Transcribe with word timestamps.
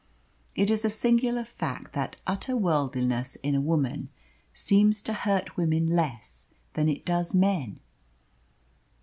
It 0.55 0.71
is 0.71 0.83
a 0.83 0.89
singular 0.89 1.43
fact 1.45 1.93
that 1.93 2.15
utter 2.25 2.57
worldliness 2.57 3.35
in 3.43 3.53
a 3.53 3.61
woman 3.61 4.09
seems 4.51 4.99
to 5.03 5.13
hurt 5.13 5.57
women 5.57 5.85
less 5.95 6.47
than 6.73 6.89
it 6.89 7.05
does 7.05 7.35
men. 7.35 7.79